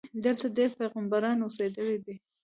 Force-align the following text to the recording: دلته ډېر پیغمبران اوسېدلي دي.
دلته 0.23 0.47
ډېر 0.57 0.69
پیغمبران 0.79 1.37
اوسېدلي 1.41 1.97
دي. 2.05 2.15